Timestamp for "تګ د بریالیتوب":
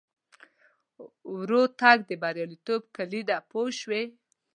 1.79-2.81